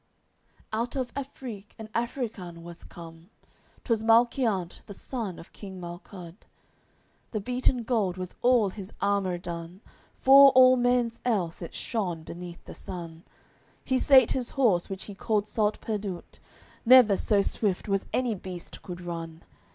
AOI. 0.01 0.55
CXVIII 0.55 0.63
Out 0.81 0.95
of 0.95 1.13
Affrike 1.13 1.75
an 1.77 1.87
Affrican 1.93 2.63
was 2.63 2.83
come, 2.83 3.29
'Twas 3.83 4.01
Malquiant, 4.01 4.81
the 4.87 4.95
son 4.95 5.37
of 5.37 5.53
king 5.53 5.79
Malcud; 5.79 6.37
With 7.31 7.45
beaten 7.45 7.83
gold 7.83 8.17
was 8.17 8.33
all 8.41 8.71
his 8.71 8.91
armour 8.99 9.37
done, 9.37 9.81
Fore 10.15 10.51
all 10.53 10.75
men's 10.75 11.21
else 11.23 11.61
it 11.61 11.75
shone 11.75 12.23
beneath 12.23 12.65
the 12.65 12.73
sun. 12.73 13.21
He 13.85 13.99
sate 13.99 14.31
his 14.31 14.49
horse, 14.57 14.89
which 14.89 15.03
he 15.03 15.13
called 15.13 15.47
Salt 15.47 15.79
Perdut, 15.81 16.39
Never 16.83 17.15
so 17.15 17.43
swift 17.43 17.87
was 17.87 18.07
any 18.11 18.33
beast 18.33 18.81
could 18.81 19.01
run. 19.01 19.43